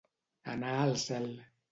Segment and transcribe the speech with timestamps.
[0.53, 1.29] Anar al cel.